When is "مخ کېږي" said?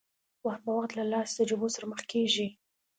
1.91-2.47